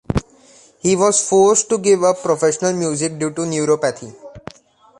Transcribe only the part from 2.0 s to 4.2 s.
up professional music due to a neuropathy.